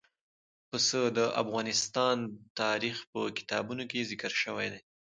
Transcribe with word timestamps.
پسه 0.69 1.01
د 1.17 1.19
افغان 1.41 2.19
تاریخ 2.61 2.95
په 3.11 3.21
کتابونو 3.37 3.83
کې 3.91 4.07
ذکر 4.11 4.31
شوي 4.43 4.67
دي. 4.73 4.81